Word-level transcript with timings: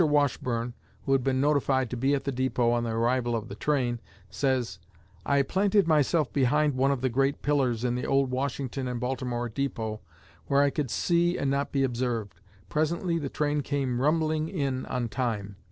Washburne, 0.03 0.73
who 1.05 1.11
had 1.11 1.23
been 1.23 1.39
notified 1.39 1.91
to 1.91 1.95
be 1.95 2.15
at 2.15 2.23
the 2.23 2.31
depot 2.31 2.71
on 2.71 2.83
the 2.85 2.89
arrival 2.89 3.35
of 3.35 3.49
the 3.49 3.53
train, 3.55 3.99
says: 4.31 4.79
"I 5.27 5.43
planted 5.43 5.87
myself 5.87 6.33
behind 6.33 6.73
one 6.73 6.89
of 6.89 7.01
the 7.01 7.07
great 7.09 7.43
pillars 7.43 7.83
in 7.83 7.93
the 7.93 8.07
old 8.07 8.31
Washington 8.31 8.87
and 8.87 8.99
Baltimore 8.99 9.47
depot, 9.47 9.99
where 10.47 10.63
I 10.63 10.71
could 10.71 10.89
see 10.89 11.37
and 11.37 11.51
not 11.51 11.71
be 11.71 11.83
observed. 11.83 12.39
Presently, 12.67 13.19
the 13.19 13.29
train 13.29 13.61
came 13.61 14.01
rumbling 14.01 14.49
in 14.49 14.87
on 14.87 15.07
time. 15.07 15.55